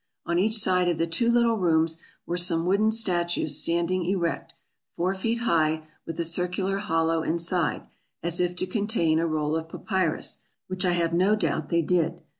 On 0.25 0.39
each 0.39 0.55
side 0.57 0.89
of 0.89 0.97
the 0.97 1.05
two 1.05 1.29
little 1.29 1.57
rooms 1.57 2.01
were 2.25 2.35
some 2.35 2.65
wooden 2.65 2.91
statues 2.91 3.59
standing 3.61 4.03
erect, 4.03 4.55
four 4.95 5.13
feet 5.13 5.41
high, 5.41 5.83
with 6.07 6.19
a 6.19 6.23
circular 6.23 6.79
hollow 6.79 7.21
inside, 7.21 7.83
as 8.23 8.39
if 8.39 8.55
to 8.55 8.65
contain 8.65 9.19
a 9.19 9.27
roll 9.27 9.55
of 9.55 9.69
papyrus, 9.69 10.39
which 10.65 10.85
I 10.85 10.93
have 10.93 11.13
no 11.13 11.35
doubt 11.35 11.69
they 11.69 11.83
did. 11.83 12.19